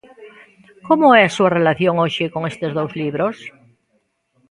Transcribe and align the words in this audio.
Como 0.87 1.07
é 1.19 1.23
a 1.25 1.33
súa 1.35 1.53
relación 1.57 1.95
hoxe 2.03 2.25
con 2.33 2.41
estes 2.51 2.71
dous 2.77 2.91
libros? 3.01 3.35